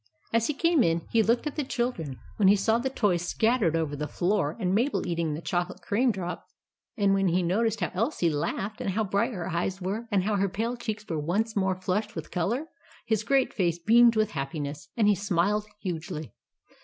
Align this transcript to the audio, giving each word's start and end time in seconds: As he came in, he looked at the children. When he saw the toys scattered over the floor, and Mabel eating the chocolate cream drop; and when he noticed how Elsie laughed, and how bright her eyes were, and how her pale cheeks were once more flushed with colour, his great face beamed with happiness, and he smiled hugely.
As 0.33 0.47
he 0.47 0.55
came 0.55 0.81
in, 0.81 1.05
he 1.11 1.21
looked 1.21 1.45
at 1.45 1.55
the 1.57 1.63
children. 1.63 2.17
When 2.37 2.47
he 2.47 2.55
saw 2.55 2.79
the 2.79 2.89
toys 2.89 3.21
scattered 3.21 3.75
over 3.75 3.95
the 3.95 4.07
floor, 4.07 4.57
and 4.59 4.73
Mabel 4.73 5.05
eating 5.05 5.35
the 5.35 5.43
chocolate 5.43 5.83
cream 5.83 6.11
drop; 6.11 6.47
and 6.97 7.13
when 7.13 7.27
he 7.27 7.43
noticed 7.43 7.81
how 7.81 7.91
Elsie 7.93 8.31
laughed, 8.31 8.81
and 8.81 8.89
how 8.89 9.03
bright 9.03 9.31
her 9.31 9.47
eyes 9.51 9.79
were, 9.79 10.07
and 10.09 10.23
how 10.23 10.37
her 10.37 10.49
pale 10.49 10.75
cheeks 10.75 11.05
were 11.07 11.19
once 11.19 11.55
more 11.55 11.75
flushed 11.79 12.15
with 12.15 12.31
colour, 12.31 12.65
his 13.05 13.23
great 13.23 13.53
face 13.53 13.77
beamed 13.77 14.15
with 14.15 14.31
happiness, 14.31 14.89
and 14.97 15.07
he 15.07 15.13
smiled 15.13 15.67
hugely. 15.81 16.33